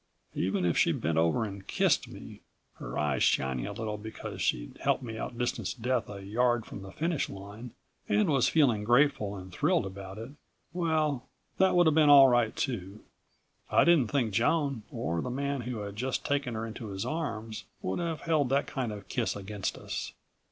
[0.33, 2.41] Even if she bent over and kissed me,
[2.77, 6.91] her eyes shining a little because she'd helped me outdistance Death a yard from the
[6.91, 7.69] finish line
[8.09, 10.31] and was feeling grateful and thrilled about it...
[10.73, 11.29] well,
[11.59, 13.01] that would have been all right too.
[13.69, 17.65] I didn't think Joan or the man who had just taken her into his arms
[17.83, 20.13] would have held that kind of kiss against us.